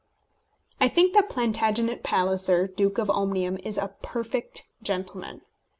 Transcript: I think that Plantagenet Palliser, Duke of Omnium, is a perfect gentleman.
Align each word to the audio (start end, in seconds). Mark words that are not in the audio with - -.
I 0.79 0.87
think 0.87 1.13
that 1.13 1.29
Plantagenet 1.29 2.01
Palliser, 2.01 2.65
Duke 2.65 2.97
of 2.97 3.11
Omnium, 3.11 3.57
is 3.63 3.77
a 3.77 3.89
perfect 4.01 4.63
gentleman. 4.81 5.43